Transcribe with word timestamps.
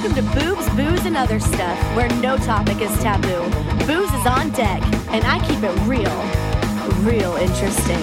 Welcome 0.00 0.14
to 0.14 0.40
Boobs, 0.40 0.70
Booze, 0.76 1.06
and 1.06 1.16
Other 1.16 1.40
Stuff, 1.40 1.96
where 1.96 2.08
no 2.20 2.36
topic 2.36 2.80
is 2.80 3.02
taboo. 3.02 3.42
Booze 3.84 4.12
is 4.12 4.26
on 4.26 4.50
deck, 4.50 4.80
and 5.10 5.24
I 5.24 5.40
keep 5.44 5.60
it 5.60 5.74
real, 5.88 6.04
real 7.02 7.34
interesting. 7.34 7.98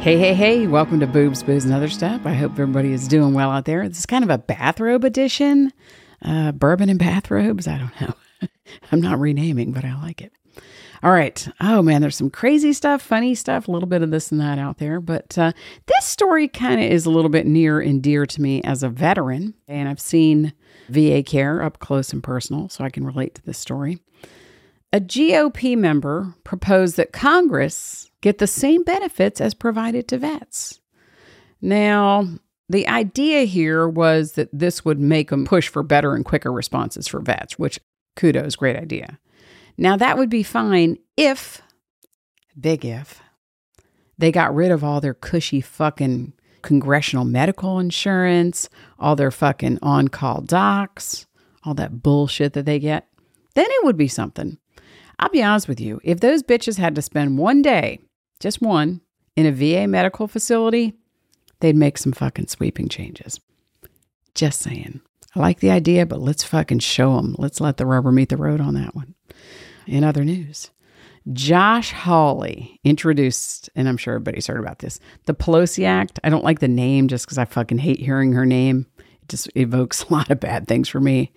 Hey, 0.00 0.16
hey, 0.16 0.32
hey, 0.32 0.66
welcome 0.66 0.98
to 1.00 1.06
Boobs, 1.06 1.42
Booze, 1.42 1.66
and 1.66 1.74
Other 1.74 1.90
Stuff. 1.90 2.22
I 2.24 2.32
hope 2.32 2.52
everybody 2.52 2.94
is 2.94 3.06
doing 3.08 3.34
well 3.34 3.50
out 3.50 3.66
there. 3.66 3.86
This 3.86 3.98
is 3.98 4.06
kind 4.06 4.24
of 4.24 4.30
a 4.30 4.38
bathrobe 4.38 5.04
edition. 5.04 5.74
Uh, 6.22 6.52
bourbon 6.52 6.88
and 6.88 6.98
bathrobes. 6.98 7.68
I 7.68 7.76
don't 7.76 8.00
know. 8.00 8.48
I'm 8.92 9.02
not 9.02 9.20
renaming, 9.20 9.72
but 9.72 9.84
I 9.84 9.94
like 10.00 10.22
it. 10.22 10.32
All 11.02 11.10
right. 11.10 11.48
Oh, 11.60 11.82
man, 11.82 12.00
there's 12.00 12.16
some 12.16 12.30
crazy 12.30 12.72
stuff, 12.72 13.02
funny 13.02 13.34
stuff, 13.34 13.66
a 13.66 13.72
little 13.72 13.88
bit 13.88 14.02
of 14.02 14.12
this 14.12 14.30
and 14.30 14.40
that 14.40 14.58
out 14.58 14.78
there. 14.78 15.00
But 15.00 15.36
uh, 15.36 15.52
this 15.86 16.04
story 16.04 16.46
kind 16.46 16.80
of 16.80 16.88
is 16.90 17.06
a 17.06 17.10
little 17.10 17.28
bit 17.28 17.44
near 17.44 17.80
and 17.80 18.00
dear 18.00 18.24
to 18.24 18.40
me 18.40 18.62
as 18.62 18.84
a 18.84 18.88
veteran. 18.88 19.54
And 19.66 19.88
I've 19.88 20.00
seen 20.00 20.52
VA 20.88 21.24
care 21.24 21.60
up 21.60 21.80
close 21.80 22.12
and 22.12 22.22
personal, 22.22 22.68
so 22.68 22.84
I 22.84 22.90
can 22.90 23.04
relate 23.04 23.34
to 23.34 23.42
this 23.42 23.58
story. 23.58 23.98
A 24.92 25.00
GOP 25.00 25.76
member 25.76 26.34
proposed 26.44 26.96
that 26.98 27.12
Congress 27.12 28.10
get 28.20 28.38
the 28.38 28.46
same 28.46 28.84
benefits 28.84 29.40
as 29.40 29.54
provided 29.54 30.06
to 30.08 30.18
vets. 30.18 30.80
Now, 31.60 32.28
the 32.68 32.86
idea 32.86 33.42
here 33.42 33.88
was 33.88 34.32
that 34.32 34.50
this 34.52 34.84
would 34.84 35.00
make 35.00 35.30
them 35.30 35.46
push 35.46 35.68
for 35.68 35.82
better 35.82 36.14
and 36.14 36.24
quicker 36.24 36.52
responses 36.52 37.08
for 37.08 37.20
vets, 37.20 37.58
which 37.58 37.80
kudos, 38.14 38.54
great 38.54 38.76
idea. 38.76 39.18
Now, 39.82 39.96
that 39.96 40.16
would 40.16 40.30
be 40.30 40.44
fine 40.44 40.98
if, 41.16 41.60
big 42.58 42.84
if, 42.84 43.20
they 44.16 44.30
got 44.30 44.54
rid 44.54 44.70
of 44.70 44.84
all 44.84 45.00
their 45.00 45.12
cushy 45.12 45.60
fucking 45.60 46.34
congressional 46.62 47.24
medical 47.24 47.80
insurance, 47.80 48.68
all 49.00 49.16
their 49.16 49.32
fucking 49.32 49.80
on 49.82 50.06
call 50.06 50.40
docs, 50.40 51.26
all 51.64 51.74
that 51.74 52.00
bullshit 52.00 52.52
that 52.52 52.64
they 52.64 52.78
get. 52.78 53.08
Then 53.56 53.66
it 53.68 53.84
would 53.84 53.96
be 53.96 54.06
something. 54.06 54.56
I'll 55.18 55.30
be 55.30 55.42
honest 55.42 55.66
with 55.66 55.80
you, 55.80 56.00
if 56.04 56.20
those 56.20 56.44
bitches 56.44 56.78
had 56.78 56.94
to 56.94 57.02
spend 57.02 57.36
one 57.36 57.60
day, 57.60 57.98
just 58.38 58.62
one, 58.62 59.00
in 59.34 59.46
a 59.46 59.50
VA 59.50 59.88
medical 59.88 60.28
facility, 60.28 60.94
they'd 61.58 61.74
make 61.74 61.98
some 61.98 62.12
fucking 62.12 62.46
sweeping 62.46 62.88
changes. 62.88 63.40
Just 64.36 64.60
saying. 64.60 65.00
I 65.34 65.40
like 65.40 65.58
the 65.58 65.72
idea, 65.72 66.06
but 66.06 66.20
let's 66.20 66.44
fucking 66.44 66.78
show 66.78 67.16
them. 67.16 67.34
Let's 67.36 67.60
let 67.60 67.78
the 67.78 67.86
rubber 67.86 68.12
meet 68.12 68.28
the 68.28 68.36
road 68.36 68.60
on 68.60 68.74
that 68.74 68.94
one. 68.94 69.16
In 69.86 70.04
other 70.04 70.24
news, 70.24 70.70
Josh 71.32 71.92
Hawley 71.92 72.80
introduced, 72.84 73.70
and 73.76 73.88
I'm 73.88 73.96
sure 73.96 74.14
everybody's 74.14 74.46
heard 74.46 74.58
about 74.60 74.80
this, 74.80 74.98
the 75.26 75.34
Pelosi 75.34 75.84
Act. 75.84 76.18
I 76.24 76.30
don't 76.30 76.44
like 76.44 76.60
the 76.60 76.68
name 76.68 77.08
just 77.08 77.26
because 77.26 77.38
I 77.38 77.44
fucking 77.44 77.78
hate 77.78 78.00
hearing 78.00 78.32
her 78.32 78.46
name. 78.46 78.86
It 78.98 79.28
just 79.28 79.48
evokes 79.54 80.02
a 80.10 80.12
lot 80.12 80.30
of 80.30 80.40
bad 80.40 80.66
things 80.66 80.88
for 80.88 81.00
me. 81.00 81.32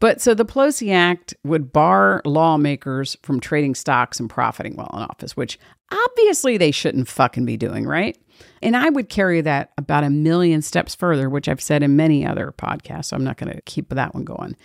But 0.00 0.20
so 0.20 0.34
the 0.34 0.44
Pelosi 0.44 0.92
Act 0.92 1.34
would 1.44 1.72
bar 1.72 2.20
lawmakers 2.24 3.16
from 3.22 3.40
trading 3.40 3.74
stocks 3.74 4.20
and 4.20 4.28
profiting 4.28 4.76
while 4.76 4.90
in 4.92 5.02
office, 5.02 5.36
which 5.36 5.58
obviously 5.92 6.56
they 6.56 6.70
shouldn't 6.70 7.08
fucking 7.08 7.44
be 7.44 7.56
doing, 7.56 7.86
right? 7.86 8.18
And 8.62 8.76
I 8.76 8.88
would 8.88 9.08
carry 9.08 9.40
that 9.42 9.72
about 9.76 10.04
a 10.04 10.10
million 10.10 10.62
steps 10.62 10.94
further, 10.94 11.28
which 11.28 11.48
I've 11.48 11.60
said 11.60 11.82
in 11.82 11.96
many 11.96 12.26
other 12.26 12.52
podcasts. 12.56 13.06
So 13.06 13.16
I'm 13.16 13.24
not 13.24 13.36
going 13.36 13.52
to 13.52 13.60
keep 13.62 13.90
that 13.90 14.14
one 14.14 14.24
going. 14.24 14.56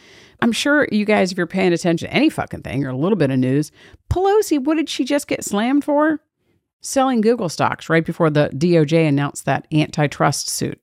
I'm 0.41 0.51
sure 0.51 0.87
you 0.91 1.05
guys, 1.05 1.31
if 1.31 1.37
you're 1.37 1.47
paying 1.47 1.73
attention 1.73 2.07
to 2.07 2.13
any 2.13 2.29
fucking 2.29 2.61
thing 2.61 2.85
or 2.85 2.89
a 2.89 2.97
little 2.97 3.17
bit 3.17 3.31
of 3.31 3.39
news, 3.39 3.71
Pelosi, 4.09 4.63
what 4.63 4.75
did 4.75 4.89
she 4.89 5.03
just 5.03 5.27
get 5.27 5.43
slammed 5.43 5.83
for? 5.83 6.19
Selling 6.81 7.21
Google 7.21 7.49
stocks 7.49 7.89
right 7.89 8.05
before 8.05 8.29
the 8.29 8.49
DOJ 8.53 9.07
announced 9.07 9.45
that 9.45 9.67
antitrust 9.73 10.49
suit. 10.49 10.79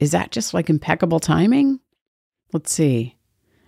Is 0.00 0.10
that 0.12 0.32
just 0.32 0.54
like 0.54 0.70
impeccable 0.70 1.20
timing? 1.20 1.80
Let's 2.52 2.72
see. 2.72 3.13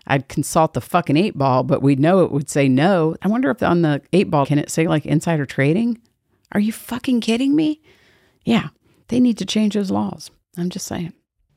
I'd 0.07 0.29
consult 0.29 0.75
the 0.75 0.81
fucking 0.81 1.17
eight 1.17 1.37
ball, 1.37 1.63
but 1.63 1.83
we'd 1.83 2.01
know 2.01 2.23
it 2.25 2.31
would 2.31 2.49
say 2.49 2.69
no. 2.69 3.17
I 3.23 3.29
wonder 3.29 3.51
if 3.51 3.63
on 3.63 3.83
the 3.83 4.03
eight 4.13 4.31
ball, 4.31 4.47
can 4.47 4.59
it 4.59 4.71
say 4.71 4.87
like 4.87 5.05
insider 5.05 5.47
trading? 5.47 6.01
Are 6.53 6.61
you 6.61 6.73
fucking 6.73 7.21
kidding 7.21 7.57
me? 7.57 7.81
Yeah, 8.45 8.69
they 9.09 9.19
need 9.19 9.39
to 9.39 9.45
change 9.45 9.75
those 9.75 9.91
laws. 9.91 10.31
I'm 10.57 10.71
just 10.71 10.87
saying. 10.87 11.13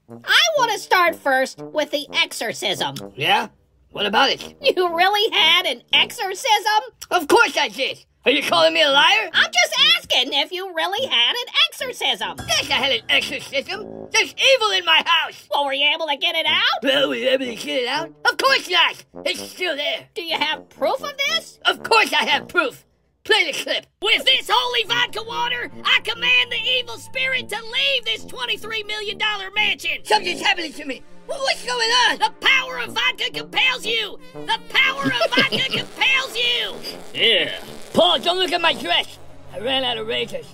I 0.09 0.39
want 0.57 0.71
to 0.71 0.79
start 0.79 1.15
first 1.15 1.61
with 1.61 1.91
the 1.91 2.07
exorcism. 2.13 2.95
Yeah? 3.15 3.49
What 3.91 4.05
about 4.05 4.29
it? 4.29 4.55
You 4.61 4.95
really 4.95 5.31
had 5.35 5.65
an 5.65 5.83
exorcism? 5.93 6.83
Of 7.11 7.27
course 7.27 7.55
I 7.57 7.67
did. 7.69 8.03
Are 8.25 8.31
you 8.31 8.43
calling 8.43 8.73
me 8.73 8.81
a 8.83 8.89
liar? 8.91 9.29
I'm 9.33 9.51
just 9.51 9.75
asking 9.97 10.33
if 10.33 10.51
you 10.51 10.73
really 10.75 11.07
had 11.07 11.31
an 11.35 11.53
exorcism. 11.69 12.35
Yes, 12.47 12.69
I 12.69 12.73
had 12.73 12.91
an 12.91 13.01
exorcism. 13.07 14.07
There's 14.11 14.35
evil 14.37 14.71
in 14.71 14.83
my 14.83 15.01
house. 15.05 15.47
Well, 15.49 15.65
were 15.65 15.73
you 15.73 15.89
able 15.95 16.05
to 16.07 16.17
get 16.17 16.35
it 16.35 16.45
out? 16.45 16.83
Well, 16.83 17.09
were 17.09 17.15
you 17.15 17.29
able 17.29 17.45
to 17.45 17.55
get 17.55 17.83
it 17.83 17.87
out? 17.87 18.09
Of 18.29 18.37
course 18.37 18.69
not. 18.69 19.05
It's 19.25 19.41
still 19.41 19.75
there. 19.77 20.07
Do 20.15 20.21
you 20.21 20.37
have 20.37 20.67
proof 20.69 21.01
of 21.01 21.13
this? 21.29 21.59
Of 21.65 21.81
course 21.83 22.11
I 22.11 22.25
have 22.25 22.49
proof. 22.49 22.85
Play 23.23 23.51
the 23.51 23.57
clip. 23.63 23.85
With 24.01 24.25
this 24.25 24.49
holy 24.51 24.83
vodka 24.83 25.23
water, 25.23 25.71
I 25.85 25.99
command 26.03 26.51
the 26.51 26.57
evil 26.57 26.97
spirit 26.97 27.47
to 27.49 27.55
leave 27.55 28.05
this 28.05 28.25
$23 28.25 28.85
million 28.85 29.17
mansion. 29.55 30.03
Something's 30.03 30.41
happening 30.41 30.73
to 30.73 30.85
me. 30.85 31.03
What's 31.25 31.65
going 31.65 31.89
on? 31.89 32.19
The 32.19 32.33
power 32.41 32.79
of 32.79 32.91
vodka 32.93 33.31
compels 33.31 33.85
you. 33.85 34.19
The 34.33 34.59
power 34.69 35.03
of 35.05 35.35
vodka 35.35 35.69
compels 35.69 36.35
you. 36.35 36.73
Yeah. 37.13 37.61
Paul, 37.93 38.19
don't 38.19 38.37
look 38.37 38.51
at 38.51 38.61
my 38.61 38.73
dress. 38.73 39.17
I 39.53 39.59
ran 39.59 39.83
out 39.83 39.97
of 39.97 40.07
razors. 40.07 40.45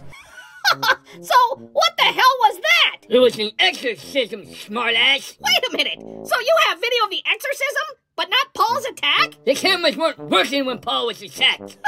So, 1.21 1.35
what 1.71 1.95
the 1.97 2.03
hell 2.03 2.35
was 2.41 2.57
that? 2.59 2.97
It 3.07 3.19
was 3.19 3.37
an 3.37 3.51
exorcism, 3.59 4.45
smartass. 4.47 5.37
Wait 5.39 5.73
a 5.73 5.77
minute. 5.77 5.99
So 5.99 6.39
you 6.39 6.55
have 6.67 6.79
video 6.81 7.03
of 7.05 7.09
the 7.11 7.23
exorcism, 7.25 7.97
but 8.15 8.29
not 8.29 8.53
Paul's 8.53 8.85
attack? 8.85 9.35
The 9.45 9.55
cameras 9.55 9.95
weren't 9.95 10.19
working 10.19 10.65
when 10.65 10.79
Paul 10.79 11.07
was 11.07 11.21
attacked. 11.21 11.77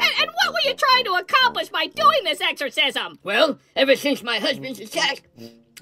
And, 0.00 0.10
and 0.20 0.30
what 0.32 0.52
were 0.52 0.70
you 0.70 0.74
trying 0.76 1.04
to 1.06 1.12
accomplish 1.14 1.70
by 1.70 1.86
doing 1.88 2.22
this 2.22 2.40
exorcism? 2.40 3.18
well, 3.24 3.58
ever 3.74 3.96
since 3.96 4.22
my 4.22 4.38
husband's 4.38 4.78
attack, 4.78 5.22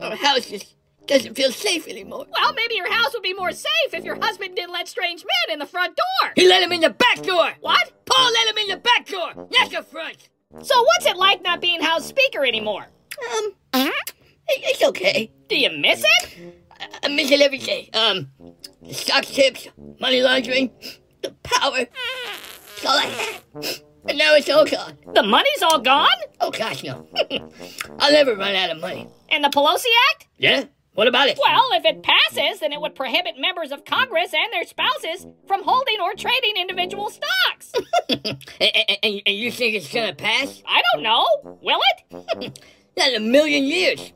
our 0.00 0.16
house 0.16 0.48
just 0.48 0.74
doesn't 1.06 1.34
feel 1.34 1.52
safe 1.52 1.86
anymore. 1.88 2.26
Well, 2.32 2.52
maybe 2.54 2.74
your 2.74 2.90
house 2.92 3.12
would 3.14 3.22
be 3.22 3.34
more 3.34 3.52
safe 3.52 3.92
if 3.94 4.04
your 4.04 4.16
husband 4.16 4.56
didn't 4.56 4.72
let 4.72 4.88
strange 4.88 5.24
men 5.24 5.54
in 5.54 5.58
the 5.58 5.66
front 5.66 5.96
door. 5.96 6.32
He 6.36 6.48
let 6.48 6.62
him 6.62 6.72
in 6.72 6.80
the 6.80 6.90
back 6.90 7.22
door. 7.22 7.50
What? 7.60 7.92
Paul 8.06 8.32
let 8.32 8.48
him 8.48 8.58
in 8.58 8.68
the 8.68 8.76
back 8.76 9.06
door, 9.06 9.48
not 9.50 9.70
the 9.70 9.82
front. 9.82 10.28
So 10.62 10.82
what's 10.82 11.06
it 11.06 11.16
like 11.16 11.42
not 11.42 11.60
being 11.60 11.80
house 11.80 12.06
speaker 12.06 12.44
anymore? 12.44 12.86
Um, 13.34 13.52
it- 13.74 13.92
it's 14.48 14.82
okay. 14.84 15.32
Do 15.48 15.56
you 15.58 15.70
miss 15.70 16.02
it? 16.04 16.54
I, 17.02 17.08
miss 17.08 17.30
it 17.30 17.40
every 17.40 17.58
day. 17.58 17.88
Um, 17.94 18.30
the 18.82 18.94
stock 18.94 19.24
tips, 19.24 19.68
money 19.98 20.20
laundering, 20.22 20.70
the 21.22 21.30
power. 21.42 21.78
It's 22.76 22.84
all 22.84 22.98
I 22.98 23.06
had. 23.06 23.40
And 24.08 24.18
now 24.18 24.34
it's 24.34 24.48
all 24.48 24.64
gone. 24.66 24.96
The 25.14 25.22
money's 25.22 25.62
all 25.62 25.80
gone? 25.80 26.06
Oh 26.40 26.50
gosh, 26.50 26.84
no. 26.84 27.08
I'll 27.98 28.12
never 28.12 28.36
run 28.36 28.54
out 28.54 28.70
of 28.70 28.80
money. 28.80 29.08
And 29.30 29.42
the 29.42 29.48
Pelosi 29.48 29.86
Act? 30.12 30.28
Yeah? 30.38 30.64
What 30.96 31.06
about 31.08 31.28
it? 31.28 31.38
Well, 31.46 31.62
if 31.74 31.84
it 31.84 32.02
passes, 32.02 32.60
then 32.60 32.72
it 32.72 32.80
would 32.80 32.94
prohibit 32.94 33.34
members 33.38 33.70
of 33.70 33.84
Congress 33.84 34.32
and 34.34 34.52
their 34.52 34.64
spouses 34.64 35.26
from 35.46 35.62
holding 35.62 36.00
or 36.00 36.14
trading 36.14 36.56
individual 36.56 37.10
stocks. 37.10 37.72
and, 38.08 38.36
and- 38.60 39.22
and- 39.26 39.36
you 39.36 39.52
think 39.52 39.74
it's 39.76 39.92
gonna 39.92 40.14
pass? 40.14 40.62
I 40.66 40.82
don't 40.92 41.02
know. 41.02 41.26
Will 41.62 41.80
it? 42.10 42.60
Not 42.96 43.08
in 43.10 43.14
a 43.16 43.20
million 43.20 43.64
years. 43.64 44.12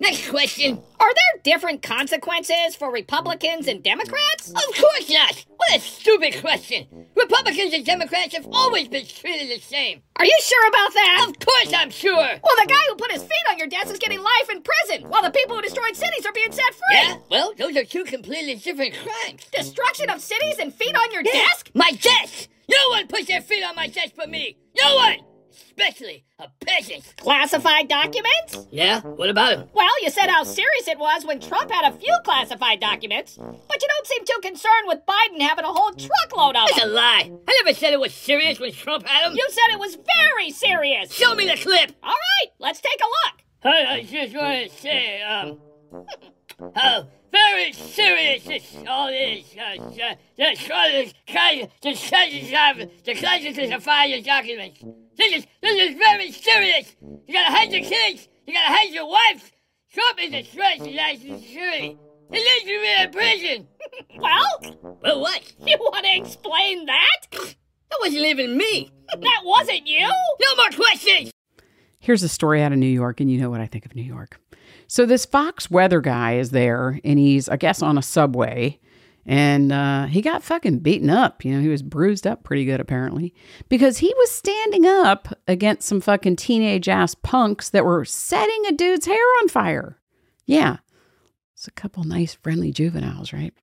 Next 0.00 0.30
question. 0.30 0.82
Are 0.98 1.12
there 1.14 1.42
different 1.44 1.82
consequences 1.82 2.74
for 2.74 2.90
Republicans 2.90 3.68
and 3.68 3.82
Democrats? 3.82 4.48
Of 4.48 4.76
course 4.76 5.10
not. 5.10 5.44
What 5.56 5.76
a 5.76 5.80
stupid 5.80 6.40
question. 6.40 7.06
Republicans 7.14 7.74
and 7.74 7.84
Democrats 7.84 8.34
have 8.34 8.48
always 8.50 8.88
been 8.88 9.04
treated 9.04 9.50
the 9.50 9.62
same. 9.62 10.00
Are 10.18 10.24
you 10.24 10.38
sure 10.40 10.68
about 10.68 10.94
that? 10.94 11.26
Of 11.28 11.38
course 11.38 11.72
I'm 11.76 11.90
sure. 11.90 12.14
Well, 12.14 12.56
the 12.60 12.66
guy 12.66 12.80
who 12.88 12.96
put 12.96 13.12
his 13.12 13.22
feet 13.22 13.46
on 13.50 13.58
your 13.58 13.66
desk 13.66 13.92
is 13.92 13.98
getting 13.98 14.22
life 14.22 14.50
in 14.50 14.62
prison, 14.62 15.10
while 15.10 15.22
the 15.22 15.30
people 15.30 15.56
who 15.56 15.62
destroyed 15.62 15.94
cities 15.94 16.24
are 16.24 16.32
being 16.32 16.52
set 16.52 16.72
free. 16.72 16.80
Yeah? 16.92 17.16
Well, 17.30 17.52
those 17.58 17.76
are 17.76 17.84
two 17.84 18.04
completely 18.04 18.54
different 18.54 18.94
crimes. 18.94 19.44
Destruction 19.52 20.08
of 20.08 20.22
cities 20.22 20.58
and 20.58 20.74
feet 20.74 20.96
on 20.96 21.12
your 21.12 21.22
desk? 21.22 21.70
My 21.74 21.90
desk! 21.92 22.48
No 22.70 22.78
one 22.90 23.06
puts 23.06 23.26
their 23.26 23.42
feet 23.42 23.64
on 23.64 23.76
my 23.76 23.88
desk 23.88 24.14
but 24.16 24.30
me! 24.30 24.56
No 24.80 24.96
one! 24.96 25.18
Especially 25.50 26.24
a 26.38 26.48
peasant. 26.64 27.14
Classified 27.16 27.88
documents? 27.88 28.66
Yeah? 28.70 29.00
What 29.00 29.28
about 29.30 29.52
him? 29.54 29.68
Well, 29.72 30.02
you 30.02 30.10
said 30.10 30.28
how 30.28 30.44
serious 30.44 30.88
it 30.88 30.98
was 30.98 31.24
when 31.24 31.40
Trump 31.40 31.70
had 31.70 31.92
a 31.92 31.96
few 31.96 32.16
classified 32.24 32.80
documents, 32.80 33.36
but 33.36 33.82
you 33.82 33.88
don't 33.88 34.06
seem 34.06 34.24
too 34.24 34.40
concerned 34.42 34.86
with 34.86 35.00
Biden 35.06 35.40
having 35.40 35.64
a 35.64 35.68
whole 35.72 35.92
truckload 35.92 36.56
of 36.56 36.68
That's 36.68 36.84
a 36.84 36.86
lie. 36.86 37.30
I 37.48 37.62
never 37.64 37.74
said 37.76 37.92
it 37.92 38.00
was 38.00 38.14
serious 38.14 38.58
when 38.60 38.72
Trump 38.72 39.06
had 39.06 39.26
them. 39.26 39.36
You 39.36 39.46
said 39.50 39.74
it 39.74 39.78
was 39.80 39.96
very 40.24 40.50
serious. 40.50 41.12
Show 41.12 41.34
me 41.34 41.46
the 41.48 41.56
clip. 41.56 41.92
All 42.02 42.10
right, 42.10 42.50
let's 42.58 42.80
take 42.80 43.00
a 43.00 43.04
look. 43.04 43.74
I, 43.74 43.94
I 43.96 44.02
just 44.02 44.34
want 44.34 44.70
to 44.70 44.76
say, 44.78 45.22
um, 45.22 45.58
how 46.74 47.06
very 47.32 47.72
serious 47.72 48.44
this 48.44 48.76
all 48.88 49.08
is. 49.08 49.44
Uh, 49.56 49.82
uh, 49.82 50.14
the 50.36 50.54
scholars 50.56 51.14
try 51.26 51.68
to 51.82 51.96
censorship 51.96 53.04
the 53.04 53.14
classified 53.14 54.24
documents. 54.24 54.80
This 55.16 55.32
is, 55.38 55.46
this 55.62 55.90
is 55.90 55.96
very 55.96 56.32
serious. 56.32 56.96
You 57.00 57.34
gotta 57.34 57.52
hide 57.52 57.72
your 57.72 57.82
kids. 57.82 58.28
You 58.46 58.54
gotta 58.54 58.72
hide 58.74 58.90
your 58.92 59.08
wife. 59.08 59.52
Trump 59.92 60.18
is 60.22 60.32
a 60.32 60.42
threat 60.42 60.78
to 60.78 60.90
national 60.90 61.40
security. 61.40 61.98
He 62.32 62.36
needs 62.38 62.62
to 62.64 62.66
be 62.66 63.02
in 63.02 63.10
prison. 63.10 63.66
Well, 64.18 64.98
Well, 65.02 65.20
what? 65.20 65.52
you 65.66 65.76
want 65.78 66.04
to 66.04 66.16
explain 66.16 66.86
that? 66.86 67.20
That 67.32 67.98
wasn't 68.00 68.24
even 68.24 68.56
me. 68.56 68.90
That 69.08 69.40
wasn't 69.44 69.86
you? 69.86 70.06
No 70.06 70.56
more 70.56 70.70
questions. 70.70 71.32
Here's 71.98 72.22
a 72.22 72.28
story 72.28 72.62
out 72.62 72.70
of 72.72 72.78
New 72.78 72.86
York, 72.86 73.20
and 73.20 73.30
you 73.30 73.38
know 73.40 73.50
what 73.50 73.60
I 73.60 73.66
think 73.66 73.84
of 73.84 73.94
New 73.96 74.02
York. 74.04 74.38
So 74.90 75.06
this 75.06 75.24
Fox 75.24 75.70
weather 75.70 76.00
guy 76.00 76.34
is 76.34 76.50
there, 76.50 76.98
and 77.04 77.16
he's, 77.16 77.48
I 77.48 77.56
guess, 77.56 77.80
on 77.80 77.96
a 77.96 78.02
subway, 78.02 78.80
and 79.24 79.70
uh, 79.70 80.06
he 80.06 80.20
got 80.20 80.42
fucking 80.42 80.80
beaten 80.80 81.08
up. 81.08 81.44
You 81.44 81.54
know, 81.54 81.60
he 81.60 81.68
was 81.68 81.80
bruised 81.80 82.26
up 82.26 82.42
pretty 82.42 82.64
good 82.64 82.80
apparently 82.80 83.32
because 83.68 83.98
he 83.98 84.12
was 84.16 84.32
standing 84.32 84.86
up 84.86 85.28
against 85.46 85.86
some 85.86 86.00
fucking 86.00 86.34
teenage 86.34 86.88
ass 86.88 87.14
punks 87.14 87.70
that 87.70 87.84
were 87.84 88.04
setting 88.04 88.64
a 88.66 88.72
dude's 88.72 89.06
hair 89.06 89.24
on 89.40 89.48
fire. 89.48 89.96
Yeah, 90.44 90.78
it's 91.54 91.68
a 91.68 91.70
couple 91.70 92.02
nice, 92.02 92.34
friendly 92.34 92.72
juveniles, 92.72 93.32
right? 93.32 93.54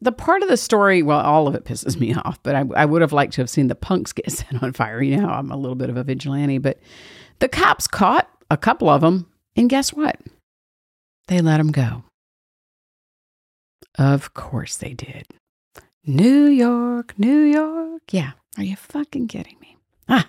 The 0.00 0.12
part 0.12 0.44
of 0.44 0.48
the 0.48 0.56
story, 0.56 1.02
well, 1.02 1.18
all 1.18 1.48
of 1.48 1.56
it 1.56 1.64
pisses 1.64 1.98
me 1.98 2.14
off, 2.24 2.40
but 2.44 2.54
I, 2.54 2.64
I 2.76 2.84
would 2.84 3.02
have 3.02 3.12
liked 3.12 3.32
to 3.32 3.40
have 3.40 3.50
seen 3.50 3.66
the 3.66 3.74
punks 3.74 4.12
get 4.12 4.30
set 4.30 4.62
on 4.62 4.74
fire. 4.74 5.02
You 5.02 5.16
know, 5.16 5.28
I'm 5.28 5.50
a 5.50 5.56
little 5.56 5.74
bit 5.74 5.90
of 5.90 5.96
a 5.96 6.04
vigilante, 6.04 6.58
but 6.58 6.78
the 7.40 7.48
cops 7.48 7.88
caught 7.88 8.30
a 8.48 8.56
couple 8.56 8.88
of 8.88 9.00
them, 9.00 9.26
and 9.56 9.68
guess 9.68 9.92
what? 9.92 10.20
They 11.28 11.40
let 11.40 11.60
him 11.60 11.72
go. 11.72 12.04
Of 13.98 14.34
course 14.34 14.76
they 14.76 14.94
did. 14.94 15.26
New 16.04 16.46
York, 16.46 17.14
New 17.18 17.42
York. 17.42 18.02
Yeah, 18.10 18.32
are 18.56 18.64
you 18.64 18.76
fucking 18.76 19.28
kidding 19.28 19.56
me? 19.60 19.76
Ah, 20.08 20.28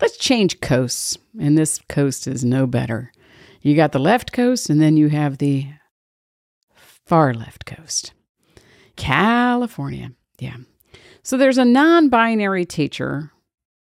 let's 0.00 0.16
change 0.16 0.60
coasts, 0.60 1.18
and 1.38 1.58
this 1.58 1.80
coast 1.88 2.26
is 2.26 2.44
no 2.44 2.66
better. 2.66 3.12
You 3.60 3.74
got 3.74 3.92
the 3.92 3.98
left 3.98 4.32
coast, 4.32 4.70
and 4.70 4.80
then 4.80 4.96
you 4.96 5.08
have 5.08 5.38
the 5.38 5.68
far 7.06 7.34
left 7.34 7.66
coast. 7.66 8.12
California. 8.96 10.12
Yeah. 10.38 10.56
So 11.22 11.36
there's 11.36 11.58
a 11.58 11.64
non 11.64 12.08
binary 12.08 12.64
teacher 12.64 13.32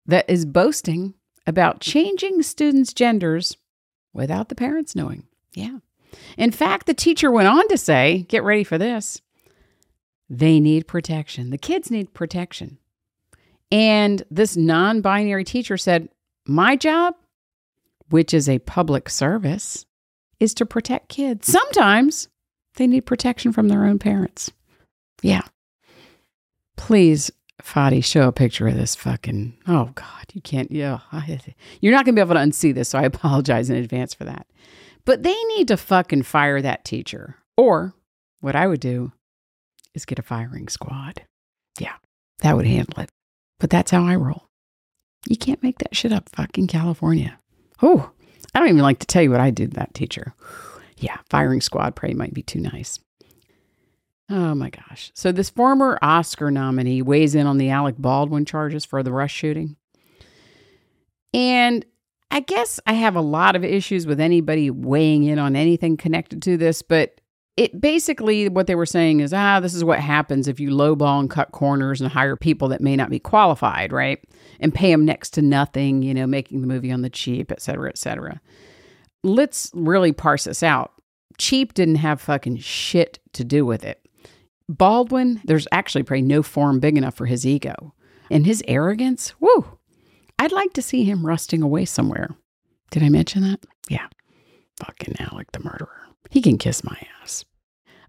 that 0.06 0.30
is 0.30 0.46
boasting 0.46 1.14
about 1.46 1.82
changing 1.82 2.42
students' 2.44 2.94
genders 2.94 3.58
without 4.14 4.50
the 4.50 4.56
parents 4.56 4.96
knowing. 4.96 5.24
Yeah. 5.54 5.80
In 6.38 6.52
fact, 6.52 6.86
the 6.86 6.94
teacher 6.94 7.32
went 7.32 7.48
on 7.48 7.68
to 7.70 7.78
say, 7.78 8.26
get 8.30 8.44
ready 8.44 8.64
for 8.64 8.78
this. 8.78 9.22
They 10.30 10.60
need 10.60 10.88
protection. 10.88 11.50
The 11.50 11.58
kids 11.58 11.90
need 11.90 12.14
protection. 12.14 12.78
And 13.72 14.24
this 14.30 14.56
non 14.58 15.02
binary 15.02 15.44
teacher 15.44 15.78
said, 15.78 16.10
My 16.46 16.76
job, 16.76 17.16
which 18.10 18.34
is 18.34 18.48
a 18.48 18.60
public 18.60 19.10
service, 19.10 19.86
is 20.40 20.54
to 20.56 20.66
protect 20.66 21.10
kids. 21.10 21.52
Sometimes 21.52 22.28
they 22.76 22.88
need 22.88 23.06
protection 23.06 23.52
from 23.52 23.68
their 23.68 23.86
own 23.86 24.00
parents. 24.00 24.52
Yeah. 25.22 25.44
Please, 26.76 27.32
Fadi, 27.62 28.04
show 28.04 28.28
a 28.28 28.32
picture 28.32 28.68
of 28.68 28.76
this 28.76 28.96
fucking. 28.96 29.58
Oh, 29.68 29.92
God, 29.96 30.26
you 30.34 30.42
can't. 30.42 30.72
Yeah. 30.72 31.00
You're 31.82 31.94
not 31.94 32.06
going 32.06 32.16
to 32.16 32.20
be 32.20 32.22
able 32.22 32.36
to 32.36 32.42
unsee 32.42 32.74
this, 32.74 32.90
so 32.90 33.00
I 33.00 33.04
apologize 33.04 33.70
in 33.70 33.76
advance 33.76 34.14
for 34.14 34.26
that. 34.26 34.48
But 35.08 35.24
they 35.24 35.42
need 35.46 35.70
to 35.70 35.78
fucking 35.78 36.24
fire 36.24 36.62
that 36.62 36.84
teacher. 36.84 37.38
Or 37.56 37.96
what 38.42 38.58
I 38.58 38.68
would 38.68 38.82
do 38.82 39.14
is 39.94 40.04
get 40.04 40.20
a 40.20 40.22
firing 40.22 40.68
squad. 40.68 41.22
Yeah, 41.80 41.94
that 42.40 42.58
would 42.58 42.68
handle 42.68 43.00
it. 43.00 43.10
But 43.58 43.70
that's 43.70 43.92
how 43.92 44.04
I 44.04 44.18
roll. 44.18 44.50
You 45.26 45.38
can't 45.38 45.64
make 45.64 45.78
that 45.78 45.96
shit 45.96 46.12
up, 46.12 46.28
fucking 46.36 46.68
California. 46.68 47.40
Oh, 47.82 48.12
I 48.54 48.60
don't 48.60 48.68
even 48.68 48.82
like 48.82 49.00
to 49.00 49.08
tell 49.08 49.22
you 49.22 49.32
what 49.32 49.40
I 49.40 49.50
did 49.50 49.72
that 49.74 49.94
teacher. 49.94 50.36
Yeah, 50.98 51.18
firing 51.30 51.62
squad 51.62 51.96
probably 51.96 52.16
might 52.16 52.34
be 52.34 52.44
too 52.44 52.60
nice. 52.60 53.00
Oh 54.30 54.54
my 54.56 54.70
gosh. 54.70 55.14
So, 55.16 55.32
this 55.32 55.50
former 55.50 55.98
Oscar 56.02 56.52
nominee 56.52 57.02
weighs 57.02 57.34
in 57.34 57.48
on 57.48 57.58
the 57.58 57.70
Alec 57.70 57.96
Baldwin 57.98 58.44
charges 58.44 58.84
for 58.84 59.04
the 59.04 59.14
Rust 59.14 59.34
shooting. 59.34 59.78
And 61.34 61.86
I 62.38 62.42
guess 62.42 62.80
I 62.86 62.94
have 62.94 63.16
a 63.16 63.22
lot 63.22 63.56
of 63.56 63.64
issues 63.64 64.06
with 64.06 64.20
anybody 64.20 64.70
weighing 64.70 65.24
in 65.24 65.40
on 65.40 65.56
anything 65.56 65.98
connected 65.98 66.40
to 66.44 66.56
this, 66.56 66.84
but 66.84 67.20
it 67.58 67.82
basically 67.82 68.48
what 68.48 68.68
they 68.68 68.76
were 68.76 68.86
saying 68.86 69.22
is 69.22 69.34
ah, 69.34 69.60
this 69.60 69.74
is 69.74 69.84
what 69.84 70.00
happens 70.00 70.48
if 70.48 70.60
you 70.60 70.70
lowball 70.70 71.20
and 71.20 71.32
cut 71.32 71.52
corners 71.52 72.00
and 72.00 72.12
hire 72.12 72.36
people 72.36 72.68
that 72.68 72.80
may 72.80 72.96
not 72.96 73.10
be 73.10 73.18
qualified, 73.18 73.92
right? 73.92 74.24
And 74.60 74.72
pay 74.72 74.92
them 74.92 75.04
next 75.04 75.32
to 75.32 75.42
nothing, 75.42 76.04
you 76.04 76.14
know, 76.14 76.28
making 76.28 76.62
the 76.62 76.68
movie 76.68 76.92
on 76.92 77.02
the 77.02 77.10
cheap, 77.10 77.52
et 77.52 77.60
cetera, 77.60 77.90
et 77.90 77.98
cetera. 77.98 78.40
Let's 79.24 79.72
really 79.74 80.12
parse 80.12 80.44
this 80.44 80.62
out. 80.62 80.92
Cheap 81.40 81.74
didn't 81.74 81.96
have 81.96 82.22
fucking 82.22 82.58
shit 82.58 83.18
to 83.34 83.44
do 83.44 83.66
with 83.66 83.84
it. 83.84 84.00
Baldwin, 84.70 85.42
there's 85.46 85.68
actually 85.72 86.04
probably 86.04 86.22
no 86.22 86.44
form 86.44 86.80
big 86.80 87.00
enough 87.00 87.16
for 87.16 87.26
his 87.26 87.48
ego. 87.48 87.96
And 88.30 88.46
his 88.46 88.64
arrogance, 88.68 89.30
whoo, 89.40 89.77
I'd 90.40 90.52
like 90.52 90.74
to 90.74 90.82
see 90.82 91.04
him 91.04 91.26
rusting 91.26 91.62
away 91.62 91.86
somewhere. 91.86 92.36
Did 92.92 93.04
I 93.04 93.10
mention 93.10 93.42
that? 93.44 93.60
Yeah. 93.90 94.08
Fucking 94.78 95.16
Alec 95.20 95.52
the 95.52 95.60
murderer. 95.60 96.08
He 96.30 96.42
can 96.42 96.58
kiss 96.58 96.84
my 96.84 96.98
ass. 97.22 97.46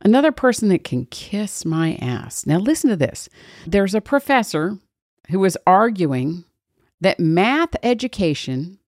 Another 0.01 0.33
person 0.33 0.69
that 0.69 0.85
can 0.85 1.07
kiss 1.07 1.65
my 1.65 1.95
ass. 2.01 2.47
Now, 2.47 2.59
listen 2.59 2.91
to 2.91 2.97
this. 2.97 3.29
There's 3.67 3.95
a 3.95 4.01
professor 4.01 4.79
who 5.31 5.41
was 5.41 5.57
arguing 5.67 6.45
that 7.01 7.19
math 7.19 7.75
education 7.83 8.79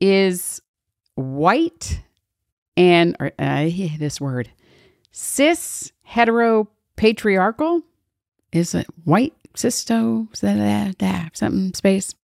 is 0.00 0.60
white 1.14 2.02
and, 2.76 3.16
or, 3.18 3.28
uh, 3.38 3.44
I 3.44 3.68
hate 3.70 3.98
this 3.98 4.20
word, 4.20 4.50
cis 5.12 5.92
hetero 6.02 6.68
patriarchal. 6.96 7.82
Is 8.52 8.74
it 8.74 8.86
white 9.04 9.34
cysto 9.56 10.28
something 11.36 11.74
space? 11.74 12.14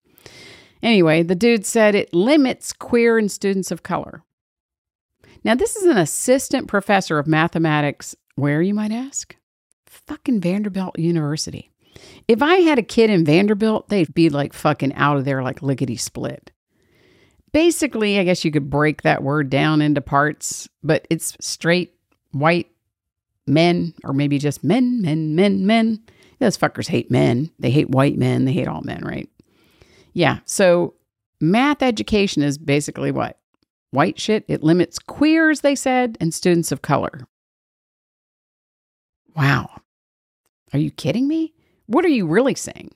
Anyway, 0.82 1.22
the 1.22 1.34
dude 1.34 1.64
said 1.64 1.94
it 1.94 2.12
limits 2.12 2.72
queer 2.72 3.18
and 3.18 3.30
students 3.30 3.70
of 3.70 3.82
color. 3.82 4.22
Now, 5.44 5.54
this 5.54 5.76
is 5.76 5.84
an 5.84 5.98
assistant 5.98 6.68
professor 6.68 7.18
of 7.18 7.26
mathematics. 7.26 8.14
Where, 8.36 8.62
you 8.62 8.74
might 8.74 8.92
ask? 8.92 9.36
Fucking 9.86 10.40
Vanderbilt 10.40 10.98
University. 10.98 11.70
If 12.26 12.42
I 12.42 12.56
had 12.56 12.78
a 12.78 12.82
kid 12.82 13.10
in 13.10 13.24
Vanderbilt, 13.24 13.88
they'd 13.88 14.14
be 14.14 14.28
like 14.28 14.52
fucking 14.52 14.94
out 14.94 15.16
of 15.16 15.24
there 15.24 15.42
like 15.42 15.62
lickety 15.62 15.96
split. 15.96 16.50
Basically, 17.52 18.18
I 18.18 18.24
guess 18.24 18.44
you 18.44 18.50
could 18.50 18.70
break 18.70 19.02
that 19.02 19.22
word 19.22 19.50
down 19.50 19.82
into 19.82 20.00
parts, 20.00 20.68
but 20.82 21.06
it's 21.10 21.36
straight 21.40 21.94
white 22.30 22.70
men, 23.46 23.94
or 24.04 24.12
maybe 24.12 24.38
just 24.38 24.64
men, 24.64 25.02
men, 25.02 25.34
men, 25.34 25.66
men. 25.66 26.02
Those 26.42 26.58
fuckers 26.58 26.88
hate 26.88 27.08
men. 27.08 27.50
They 27.60 27.70
hate 27.70 27.90
white 27.90 28.18
men. 28.18 28.44
They 28.44 28.52
hate 28.52 28.66
all 28.66 28.82
men, 28.82 29.04
right? 29.04 29.28
Yeah. 30.12 30.40
So 30.44 30.94
math 31.40 31.82
education 31.82 32.42
is 32.42 32.58
basically 32.58 33.12
what? 33.12 33.38
White 33.92 34.18
shit. 34.18 34.44
It 34.48 34.64
limits 34.64 34.98
queers, 34.98 35.60
they 35.60 35.76
said, 35.76 36.18
and 36.20 36.34
students 36.34 36.72
of 36.72 36.82
color. 36.82 37.28
Wow. 39.36 39.70
Are 40.72 40.80
you 40.80 40.90
kidding 40.90 41.28
me? 41.28 41.54
What 41.86 42.04
are 42.04 42.08
you 42.08 42.26
really 42.26 42.56
saying? 42.56 42.90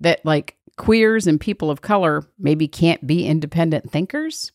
That 0.00 0.22
like 0.26 0.58
queers 0.76 1.26
and 1.26 1.40
people 1.40 1.70
of 1.70 1.80
color 1.80 2.26
maybe 2.38 2.68
can't 2.68 3.06
be 3.06 3.26
independent 3.26 3.90
thinkers? 3.90 4.52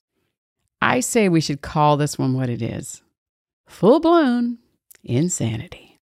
I 0.83 0.99
say 0.99 1.29
we 1.29 1.41
should 1.41 1.61
call 1.61 1.97
this 1.97 2.19
one 2.19 2.33
what 2.35 2.49
it 2.49 2.61
is 2.61 3.01
full 3.67 3.99
blown 3.99 4.59
insanity. 5.03 5.97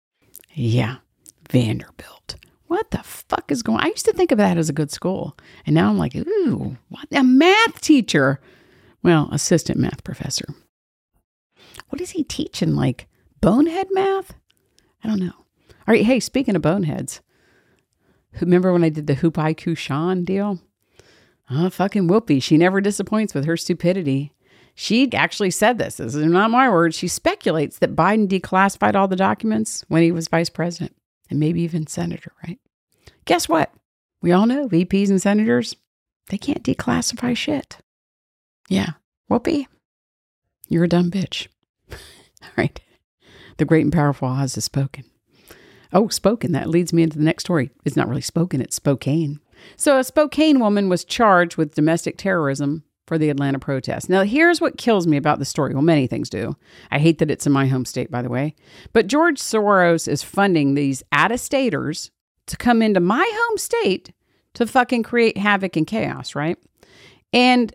Yeah, 0.54 0.96
Vanderbilt. 1.50 2.36
What 2.66 2.90
the 2.90 2.98
fuck 2.98 3.50
is 3.50 3.62
going 3.62 3.80
I 3.80 3.86
used 3.86 4.06
to 4.06 4.12
think 4.12 4.32
of 4.32 4.38
that 4.38 4.58
as 4.58 4.68
a 4.68 4.74
good 4.74 4.90
school. 4.90 5.36
And 5.64 5.74
now 5.74 5.88
I'm 5.88 5.98
like, 5.98 6.16
ooh, 6.16 6.76
what 6.88 7.06
a 7.12 7.22
math 7.22 7.80
teacher. 7.80 8.40
Well, 9.02 9.28
assistant 9.30 9.78
math 9.78 10.02
professor. 10.02 10.46
What 11.90 12.00
is 12.00 12.10
he 12.10 12.24
teaching? 12.24 12.74
Like 12.74 13.06
bonehead 13.40 13.88
math? 13.92 14.34
I 15.04 15.08
don't 15.08 15.20
know. 15.20 15.32
All 15.36 15.92
right, 15.92 16.04
hey, 16.04 16.18
speaking 16.18 16.56
of 16.56 16.62
boneheads, 16.62 17.20
remember 18.40 18.72
when 18.72 18.82
I 18.82 18.88
did 18.88 19.06
the 19.06 19.14
Hoop 19.14 19.34
IQ 19.34 19.78
Sean 19.78 20.24
deal? 20.24 20.60
Oh, 21.48 21.70
fucking 21.70 22.08
Whoopi. 22.08 22.42
She 22.42 22.56
never 22.56 22.80
disappoints 22.80 23.32
with 23.32 23.44
her 23.44 23.56
stupidity. 23.56 24.32
She 24.74 25.12
actually 25.12 25.52
said 25.52 25.78
this. 25.78 25.96
This 25.96 26.16
is 26.16 26.24
not 26.24 26.50
my 26.50 26.68
words. 26.68 26.96
She 26.96 27.06
speculates 27.06 27.78
that 27.78 27.94
Biden 27.94 28.26
declassified 28.26 28.96
all 28.96 29.06
the 29.06 29.14
documents 29.14 29.84
when 29.86 30.02
he 30.02 30.10
was 30.10 30.26
vice 30.26 30.50
president 30.50 30.95
and 31.30 31.40
maybe 31.40 31.62
even 31.62 31.86
senator, 31.86 32.32
right? 32.46 32.58
Guess 33.24 33.48
what? 33.48 33.72
We 34.22 34.32
all 34.32 34.46
know 34.46 34.68
VPs 34.68 35.10
and 35.10 35.20
senators, 35.20 35.76
they 36.28 36.38
can't 36.38 36.62
declassify 36.62 37.36
shit. 37.36 37.78
Yeah. 38.68 38.92
Whoopi, 39.30 39.66
you're 40.68 40.84
a 40.84 40.88
dumb 40.88 41.10
bitch. 41.10 41.48
All 41.90 42.50
right. 42.56 42.80
The 43.56 43.64
great 43.64 43.84
and 43.84 43.92
powerful 43.92 44.28
Oz 44.28 44.54
has 44.56 44.64
spoken. 44.64 45.04
Oh, 45.92 46.08
spoken. 46.08 46.52
That 46.52 46.68
leads 46.68 46.92
me 46.92 47.02
into 47.02 47.18
the 47.18 47.24
next 47.24 47.44
story. 47.44 47.70
It's 47.84 47.96
not 47.96 48.08
really 48.08 48.20
spoken, 48.20 48.60
it's 48.60 48.76
Spokane. 48.76 49.40
So, 49.76 49.98
a 49.98 50.04
Spokane 50.04 50.60
woman 50.60 50.88
was 50.88 51.04
charged 51.04 51.56
with 51.56 51.74
domestic 51.74 52.18
terrorism 52.18 52.84
for 53.06 53.18
the 53.18 53.30
Atlanta 53.30 53.58
protest. 53.58 54.08
Now, 54.08 54.22
here's 54.22 54.60
what 54.60 54.78
kills 54.78 55.06
me 55.06 55.16
about 55.16 55.38
the 55.38 55.44
story. 55.44 55.72
Well, 55.72 55.82
many 55.82 56.06
things 56.06 56.28
do. 56.28 56.56
I 56.90 56.98
hate 56.98 57.18
that 57.18 57.30
it's 57.30 57.46
in 57.46 57.52
my 57.52 57.66
home 57.66 57.84
state, 57.84 58.10
by 58.10 58.22
the 58.22 58.28
way. 58.28 58.54
But 58.92 59.06
George 59.06 59.38
Soros 59.38 60.08
is 60.08 60.22
funding 60.22 60.74
these 60.74 61.02
out 61.12 61.32
of 61.32 61.40
staters 61.40 62.10
to 62.46 62.56
come 62.56 62.82
into 62.82 63.00
my 63.00 63.28
home 63.32 63.58
state 63.58 64.12
to 64.54 64.66
fucking 64.66 65.02
create 65.02 65.36
havoc 65.36 65.76
and 65.76 65.86
chaos, 65.86 66.34
right? 66.34 66.58
And 67.32 67.74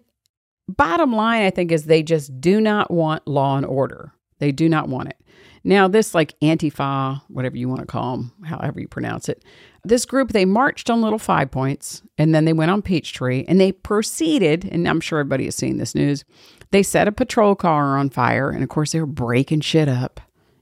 bottom 0.67 1.13
line, 1.13 1.43
I 1.43 1.50
think, 1.50 1.71
is 1.71 1.85
they 1.85 2.03
just 2.03 2.41
do 2.41 2.59
not 2.59 2.91
want 2.91 3.27
law 3.27 3.57
and 3.57 3.65
order. 3.65 4.13
They 4.39 4.51
do 4.51 4.67
not 4.67 4.89
want 4.89 5.09
it. 5.09 5.17
Now, 5.63 5.88
this 5.88 6.15
like 6.15 6.39
Antifa, 6.39 7.22
whatever 7.27 7.56
you 7.56 7.70
want 7.70 7.82
to 7.82 7.86
call 7.86 8.18
them, 8.18 8.32
however 8.46 8.80
you 8.80 8.88
pronounce 8.88 9.30
it, 9.30 9.44
this 9.84 10.06
group, 10.06 10.32
they 10.32 10.46
marched 10.46 10.89
on 10.89 11.01
Little 11.01 11.20
Five 11.20 11.51
Points 11.51 12.01
and 12.18 12.34
then 12.34 12.46
they 12.46 12.53
went 12.53 12.72
on 12.72 12.82
Peachtree 12.82 13.46
and 13.48 13.60
they 13.60 13.72
proceeded, 13.72 14.68
and 14.72 14.88
I'm 14.88 15.01
sure 15.01 15.20
everybody 15.20 15.46
has 15.46 15.56
seen 15.56 15.77
this 15.77 15.96
news, 15.96 16.24
they 16.72 16.84
set 16.84 17.08
a 17.08 17.12
patrol 17.12 17.56
car 17.56 17.98
on 17.98 18.10
fire 18.10 18.50
and 18.50 18.63
of 18.63 18.70
course 18.70 18.91
they 18.91 19.00
were 19.00 19.06
breaking 19.06 19.62
shit 19.62 19.88
up 19.88 20.20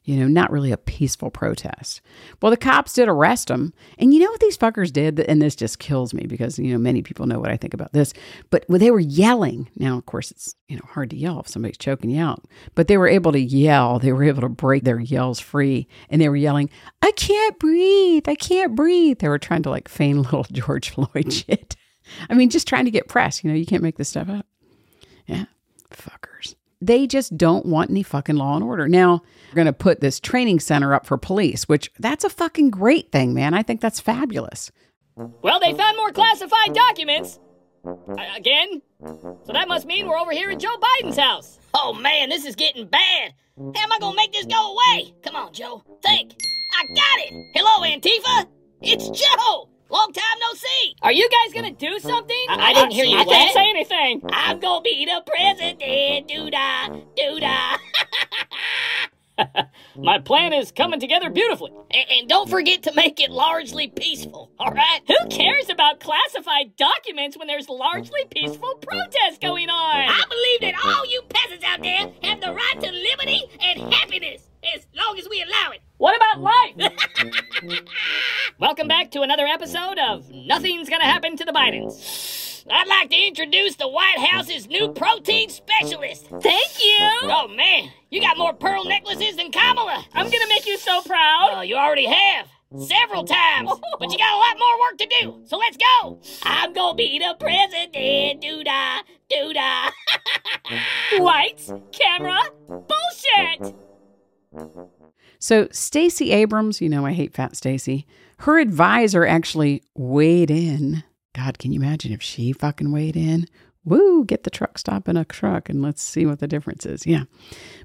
you 0.09 0.19
know, 0.19 0.27
not 0.27 0.51
really 0.51 0.71
a 0.71 0.77
peaceful 0.77 1.29
protest. 1.29 2.01
Well, 2.41 2.49
the 2.49 2.57
cops 2.57 2.93
did 2.93 3.07
arrest 3.07 3.49
them. 3.49 3.75
And 3.99 4.11
you 4.11 4.19
know 4.19 4.31
what 4.31 4.39
these 4.39 4.57
fuckers 4.57 4.91
did? 4.91 5.19
And 5.19 5.39
this 5.39 5.55
just 5.55 5.77
kills 5.77 6.15
me 6.15 6.25
because, 6.25 6.57
you 6.57 6.73
know, 6.73 6.79
many 6.79 7.03
people 7.03 7.27
know 7.27 7.39
what 7.39 7.51
I 7.51 7.57
think 7.57 7.75
about 7.75 7.93
this. 7.93 8.15
But 8.49 8.63
when 8.65 8.79
they 8.79 8.89
were 8.89 8.99
yelling, 8.99 9.69
now, 9.75 9.99
of 9.99 10.07
course, 10.07 10.31
it's, 10.31 10.55
you 10.67 10.77
know, 10.77 10.81
hard 10.83 11.11
to 11.11 11.15
yell 11.15 11.39
if 11.41 11.47
somebody's 11.47 11.77
choking 11.77 12.09
you 12.09 12.23
out, 12.23 12.43
but 12.73 12.87
they 12.87 12.97
were 12.97 13.07
able 13.07 13.31
to 13.33 13.39
yell. 13.39 13.99
They 13.99 14.11
were 14.11 14.23
able 14.23 14.41
to 14.41 14.49
break 14.49 14.83
their 14.83 14.99
yells 14.99 15.39
free. 15.39 15.87
And 16.09 16.19
they 16.19 16.27
were 16.27 16.35
yelling, 16.35 16.71
I 17.03 17.11
can't 17.11 17.59
breathe. 17.59 18.27
I 18.27 18.33
can't 18.33 18.73
breathe. 18.73 19.19
They 19.19 19.29
were 19.29 19.37
trying 19.37 19.61
to 19.61 19.69
like 19.69 19.87
feign 19.87 20.21
little 20.23 20.47
George 20.51 20.89
Floyd 20.89 21.31
shit. 21.31 21.75
I 22.31 22.33
mean, 22.33 22.49
just 22.49 22.67
trying 22.67 22.85
to 22.85 22.91
get 22.91 23.07
press. 23.07 23.43
You 23.43 23.51
know, 23.51 23.55
you 23.55 23.67
can't 23.67 23.83
make 23.83 23.97
this 23.97 24.09
stuff 24.09 24.27
up. 24.27 24.47
Yeah, 25.27 25.45
fuckers 25.91 26.55
they 26.81 27.07
just 27.07 27.37
don't 27.37 27.65
want 27.65 27.89
any 27.89 28.03
fucking 28.03 28.35
law 28.35 28.55
and 28.55 28.63
order. 28.63 28.87
Now, 28.87 29.21
we're 29.49 29.55
going 29.55 29.65
to 29.67 29.73
put 29.73 29.99
this 29.99 30.19
training 30.19 30.59
center 30.59 30.93
up 30.93 31.05
for 31.05 31.17
police, 31.17 31.67
which 31.67 31.91
that's 31.99 32.23
a 32.23 32.29
fucking 32.29 32.69
great 32.69 33.11
thing, 33.11 33.33
man. 33.33 33.53
I 33.53 33.63
think 33.63 33.81
that's 33.81 33.99
fabulous. 33.99 34.71
Well, 35.15 35.59
they 35.59 35.73
found 35.73 35.97
more 35.97 36.11
classified 36.11 36.73
documents. 36.73 37.39
Uh, 37.85 37.95
again? 38.35 38.81
So 39.01 39.53
that 39.53 39.67
must 39.67 39.85
mean 39.85 40.07
we're 40.07 40.17
over 40.17 40.31
here 40.31 40.49
at 40.49 40.59
Joe 40.59 40.75
Biden's 40.77 41.17
house. 41.17 41.59
Oh 41.73 41.93
man, 41.93 42.29
this 42.29 42.45
is 42.45 42.55
getting 42.55 42.85
bad. 42.87 43.33
How 43.57 43.83
am 43.83 43.91
I 43.91 43.99
gonna 43.99 44.15
make 44.15 44.33
this 44.33 44.45
go 44.45 44.73
away? 44.73 45.13
Come 45.23 45.35
on, 45.35 45.53
Joe. 45.53 45.83
Think. 46.01 46.33
I 46.77 46.85
got 46.87 47.19
it. 47.19 47.51
Hello, 47.53 47.87
Antifa. 47.87 48.47
It's 48.81 49.09
Joe. 49.09 49.69
Long 49.89 50.13
time 50.13 50.23
no 50.39 50.53
see. 50.53 50.95
Are 51.01 51.11
you 51.11 51.27
guys 51.29 51.53
gonna 51.53 51.71
do 51.71 51.99
something? 51.99 52.45
I, 52.49 52.69
I 52.69 52.73
didn't 52.73 52.91
hear 52.91 53.05
you. 53.05 53.17
I 53.17 53.23
what? 53.23 53.33
didn't 53.33 53.53
say 53.53 53.69
anything. 53.69 54.21
I'm 54.31 54.59
gonna 54.59 54.81
be 54.81 55.05
the 55.05 55.23
president. 55.25 56.27
Doo 56.27 56.51
da, 56.51 56.89
doo 57.17 57.39
da. 57.39 57.77
My 59.95 60.19
plan 60.19 60.53
is 60.53 60.71
coming 60.71 60.99
together 60.99 61.29
beautifully. 61.29 61.71
And, 61.91 62.05
and, 62.11 62.29
don't 62.29 62.49
forget 62.49 62.83
to 62.83 62.93
make 62.93 63.19
it 63.19 63.31
largely 63.31 63.87
peaceful, 63.87 64.51
all 64.59 64.71
right? 64.71 64.99
Who 65.07 65.27
cares 65.29 65.69
about 65.69 65.99
classified 65.99 66.75
documents 66.75 67.37
when 67.37 67.47
there's 67.47 67.69
largely 67.69 68.25
peaceful 68.29 68.75
protests 68.81 69.39
going 69.41 69.69
on? 69.69 70.09
I 70.09 70.23
believe 70.29 70.73
that 70.73 70.85
all 70.85 71.05
you 71.05 71.21
peasants 71.29 71.63
out 71.63 71.81
there 71.81 72.11
have 72.23 72.41
the 72.41 72.53
right 72.53 72.81
to 72.81 72.91
liberty 72.91 73.43
and 73.61 73.93
happiness 73.93 74.48
as 74.75 74.85
long 74.95 75.17
as 75.17 75.27
we 75.29 75.41
allow 75.41 75.71
it. 75.71 75.81
What 75.97 76.15
about 76.15 76.43
mm-hmm. 76.43 77.69
life? 77.69 77.83
Welcome 78.59 78.87
back 78.87 79.11
to 79.11 79.21
another 79.21 79.45
episode 79.45 79.97
of 79.97 80.29
Nothing's 80.29 80.89
Gonna 80.89 81.05
Happen 81.05 81.37
to 81.37 81.45
the 81.45 81.51
Bidens. 81.51 82.65
I'd 82.69 82.87
like 82.87 83.09
to 83.09 83.15
introduce 83.15 83.75
the 83.75 83.87
White 83.87 84.19
House's 84.19 84.67
new 84.67 84.89
protein 84.93 85.49
specialist. 85.49 86.27
Thank 86.27 86.83
you. 86.83 87.09
Oh 87.23 87.47
man, 87.55 87.89
you 88.11 88.21
got 88.21 88.37
more 88.37 88.53
pearl 88.53 88.85
necklaces 88.85 89.37
than 89.37 89.51
Kamala. 89.51 90.05
I'm 90.13 90.29
gonna 90.29 90.47
make 90.47 90.65
you 90.65 90.77
so 90.77 91.01
proud. 91.01 91.49
Well, 91.51 91.65
you 91.65 91.75
already 91.75 92.05
have. 92.05 92.47
Several 92.77 93.23
times, 93.23 93.71
but 93.99 94.11
you 94.11 94.17
got 94.19 94.31
a 94.31 94.37
lot 94.37 94.59
more 94.59 94.79
work 94.81 94.97
to 94.99 95.07
do. 95.19 95.41
So 95.45 95.57
let's 95.57 95.75
go. 95.75 96.19
I'm 96.43 96.71
gonna 96.71 96.95
be 96.95 97.17
the 97.17 97.35
president. 97.39 98.41
Doo 98.41 98.63
da, 98.63 98.99
doo 99.27 99.53
da. 99.53 99.89
Lights, 101.19 101.73
camera, 101.91 102.39
bullshit. 102.67 103.75
So 105.39 105.67
Stacey 105.71 106.31
Abrams, 106.31 106.81
you 106.81 106.89
know 106.89 107.05
I 107.05 107.13
hate 107.13 107.33
Fat 107.33 107.55
Stacey. 107.55 108.05
Her 108.39 108.59
advisor 108.59 109.25
actually 109.25 109.83
weighed 109.95 110.51
in. 110.51 111.03
God, 111.35 111.59
can 111.59 111.71
you 111.71 111.79
imagine 111.79 112.11
if 112.11 112.21
she 112.21 112.51
fucking 112.51 112.91
weighed 112.91 113.15
in? 113.15 113.47
Woo, 113.85 114.25
get 114.25 114.43
the 114.43 114.49
truck 114.49 114.77
stop 114.77 115.07
in 115.07 115.17
a 115.17 115.25
truck 115.25 115.69
and 115.69 115.81
let's 115.81 116.01
see 116.01 116.25
what 116.25 116.39
the 116.39 116.47
difference 116.47 116.85
is. 116.85 117.07
Yeah. 117.07 117.23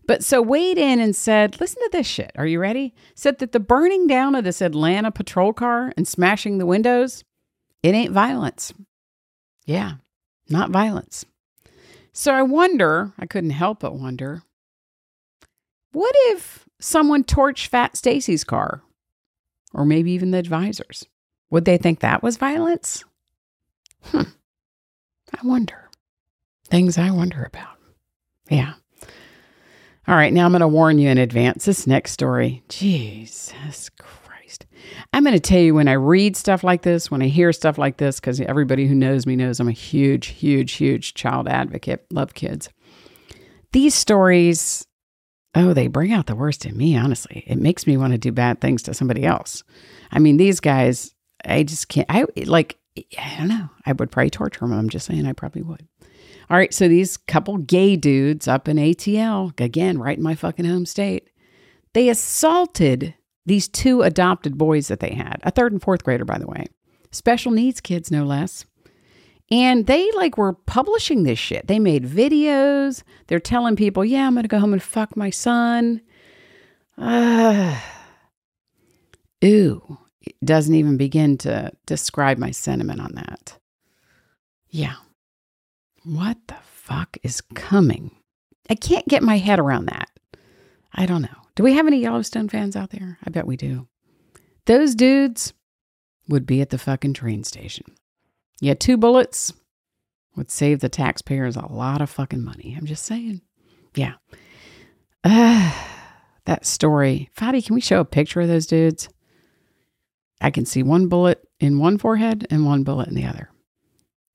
But 0.07 0.25
so 0.25 0.43
weighed 0.43 0.77
in 0.77 1.01
and 1.01 1.15
said, 1.15 1.61
listen 1.61 1.83
to 1.83 1.91
this 1.93 2.07
shit. 2.07 2.33
Are 2.37 2.47
you 2.47 2.59
ready? 2.59 2.95
Said 3.15 3.39
that 3.39 3.53
the 3.53 3.61
burning 3.61 4.07
down 4.07 4.35
of 4.35 4.45
this 4.45 4.61
Atlanta 4.61 5.11
patrol 5.11 5.53
car 5.53 5.93
and 5.97 6.07
smashing 6.07 6.59
the 6.59 6.67
windows, 6.67 7.25
it 7.83 7.95
ain't 7.95 8.13
violence. 8.13 8.73
Yeah, 9.67 9.95
not 10.49 10.71
violence. 10.71 11.25
So 12.13 12.33
I 12.33 12.43
wonder, 12.43 13.13
I 13.19 13.27
couldn't 13.27 13.51
help 13.51 13.81
but 13.81 13.95
wonder, 13.95 14.43
what 15.95 16.15
if 16.29 16.67
someone 16.81 17.25
torched 17.25 17.69
Fat 17.69 17.97
Stacey's 17.97 18.45
car? 18.45 18.83
Or 19.73 19.85
maybe 19.85 20.13
even 20.13 20.31
the 20.31 20.39
advisors? 20.39 21.07
Would 21.51 21.65
they 21.65 21.79
think 21.79 22.01
that 22.01 22.23
was 22.23 22.37
violence? 22.37 23.05
Hmm. 24.03 24.23
I 25.33 25.47
wonder. 25.47 25.91
Things 26.67 26.99
I 26.99 27.11
wonder 27.11 27.43
about. 27.43 27.77
Yeah. 28.49 28.75
All 30.07 30.15
right, 30.15 30.33
now 30.33 30.45
I'm 30.45 30.53
going 30.53 30.61
to 30.61 30.69
warn 30.69 30.99
you 30.99 31.09
in 31.09 31.19
advance. 31.19 31.65
This 31.65 31.87
next 31.87 32.13
story, 32.13 32.63
Jesus 32.69 33.89
Christ. 33.99 34.67
I'm 35.13 35.25
going 35.25 35.35
to 35.35 35.41
tell 35.41 35.61
you 35.61 35.75
when 35.75 35.89
I 35.89 35.95
read 35.95 36.37
stuff 36.37 36.63
like 36.63 36.83
this, 36.83 37.11
when 37.11 37.23
I 37.23 37.29
hear 37.29 37.53
stuff 37.53 37.79
like 37.79 37.97
this, 37.97 38.21
because 38.21 38.41
everybody 38.41 38.87
who 38.87 38.95
knows 38.95 39.27
me 39.27 39.35
knows 39.35 39.61
I'm 39.61 39.69
a 39.69 39.73
huge, 39.73 40.27
huge, 40.27 40.73
huge 40.73 41.15
child 41.15 41.49
advocate, 41.49 42.05
love 42.11 42.35
kids. 42.35 42.69
These 43.73 43.95
stories 43.95 44.87
oh, 45.55 45.73
they 45.73 45.87
bring 45.87 46.13
out 46.13 46.27
the 46.27 46.35
worst 46.35 46.67
in 46.67 46.77
me, 46.77 46.97
honestly. 46.97 47.45
It 47.47 47.59
makes 47.59 47.87
me 47.87 47.97
want 47.97 48.13
to 48.13 48.19
do 48.19 48.33
bad 48.33 48.61
things 48.61 48.83
to 48.85 48.95
somebody 48.95 49.25
else. 49.25 49.63
I 50.11 50.19
mean, 50.19 50.37
these 50.37 50.61
guys, 50.61 51.15
I 51.45 51.63
just 51.63 51.89
can't, 51.89 52.07
I 52.11 52.27
like, 52.47 52.79
I 52.97 53.37
don't 53.39 53.49
know. 53.49 53.69
I 53.87 53.93
would 53.93 54.11
probably 54.11 54.31
torture 54.31 54.61
them. 54.61 54.73
I'm 54.73 54.89
just 54.89 55.07
saying 55.07 55.27
I 55.27 55.33
probably 55.33 55.63
would. 55.63 55.87
All 56.51 56.57
right. 56.57 56.73
So 56.75 56.89
these 56.89 57.17
couple 57.17 57.57
gay 57.59 57.97
dudes 57.97 58.47
up 58.47 58.69
in 58.69 58.77
ATL, 58.77 59.59
again, 59.61 59.99
right 59.99 60.17
in 60.17 60.23
my 60.23 60.35
fucking 60.35 60.65
home 60.65 60.87
state, 60.87 61.29
they 61.93 62.09
assaulted 62.09 63.15
these 63.47 63.69
two 63.69 64.03
adopted 64.03 64.57
boys 64.57 64.89
that 64.89 65.01
they 65.01 65.15
had, 65.15 65.41
a 65.43 65.51
third 65.51 65.73
and 65.73 65.83
fourth 65.83 66.05
grader, 66.05 66.25
by 66.25 66.39
the 66.39 66.47
way, 66.47 66.67
special 67.11 67.53
needs 67.53 67.81
kids, 67.81 68.11
no 68.11 68.25
less. 68.25 68.65
And 69.55 69.87
they 69.87 70.11
like 70.17 70.37
were 70.37 70.55
publishing 70.55 71.23
this 71.23 71.39
shit. 71.39 71.69
They 71.69 71.79
made 71.79 72.03
videos. 72.05 73.05
They're 73.29 73.39
telling 73.39 73.77
people, 73.77 74.05
yeah, 74.05 74.27
I'm 74.27 74.35
going 74.35 74.43
to 74.43 74.49
go 74.49 74.59
home 74.59 74.73
and 74.73 74.83
fuck 74.83 75.17
my 75.17 75.31
son. 75.31 76.01
Uh, 76.99 77.81
ooh, 79.45 79.99
it 80.23 80.35
doesn't 80.45 80.75
even 80.75 80.97
begin 80.97 81.39
to 81.39 81.71
describe 81.87 82.37
my 82.37 82.51
sentiment 82.51 83.01
on 83.01 83.13
that. 83.15 83.57
Yeah. 84.71 84.97
What 86.03 86.37
the 86.49 86.57
fuck 86.65 87.17
is 87.23 87.41
coming? 87.55 88.11
I 88.69 88.75
can't 88.75 89.07
get 89.07 89.23
my 89.23 89.39
head 89.39 89.61
around 89.61 89.87
that. 89.87 90.11
I 90.93 91.07
don't 91.07 91.23
know. 91.23 91.29
Do 91.55 91.63
we 91.63 91.75
have 91.75 91.87
any 91.87 92.01
Yellowstone 92.01 92.49
fans 92.49 92.75
out 92.75 92.91
there? 92.91 93.19
I 93.25 93.31
bet 93.31 93.47
we 93.47 93.57
do. 93.57 93.87
Those 94.67 94.97
dudes 94.97 95.53
would 96.29 96.45
be 96.45 96.61
at 96.61 96.71
the 96.71 96.79
fucking 96.79 97.15
train 97.15 97.45
station. 97.45 97.85
Yeah, 98.61 98.75
two 98.75 98.97
bullets 98.97 99.53
would 100.37 100.51
save 100.51 100.81
the 100.81 100.89
taxpayers 100.89 101.57
a 101.57 101.67
lot 101.67 102.01
of 102.01 102.11
fucking 102.11 102.45
money. 102.45 102.75
I'm 102.77 102.87
just 102.87 103.05
saying. 103.05 103.43
Yeah. 103.95 104.15
Uh, 105.23 105.73
that 106.45 106.67
story. 106.67 107.31
Fadi, 107.37 107.65
can 107.65 107.75
we 107.75 107.81
show 107.81 108.01
a 108.01 108.05
picture 108.05 108.41
of 108.41 108.49
those 108.49 108.67
dudes? 108.67 109.09
I 110.41 110.51
can 110.51 110.67
see 110.67 110.83
one 110.83 111.09
bullet 111.09 111.47
in 111.61 111.79
one 111.79 111.99
forehead 111.99 112.47
and 112.51 112.67
one 112.67 112.83
bullet 112.83 113.09
in 113.09 113.15
the 113.15 113.25
other. 113.25 113.51